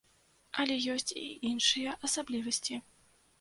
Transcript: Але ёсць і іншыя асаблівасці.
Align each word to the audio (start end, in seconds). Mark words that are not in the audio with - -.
Але 0.61 0.77
ёсць 0.93 1.11
і 1.23 1.25
іншыя 1.51 1.93
асаблівасці. 2.09 2.81